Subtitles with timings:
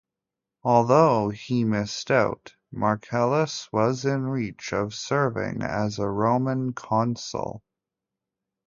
[0.63, 7.61] Although he missed out, Marcellus was in reach of serving as a Roman consul.